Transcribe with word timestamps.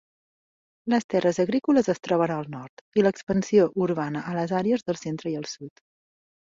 Les 0.93 1.05
terres 1.13 1.39
agrícoles 1.43 1.91
es 1.95 2.01
troben 2.07 2.33
al 2.37 2.49
nord 2.55 2.85
i 3.01 3.07
l'expansió 3.07 3.69
urbana 3.89 4.27
a 4.33 4.37
les 4.41 4.59
àrees 4.65 4.91
del 4.91 5.03
centre 5.07 5.37
i 5.37 5.41
el 5.45 5.49
sud. 5.57 5.89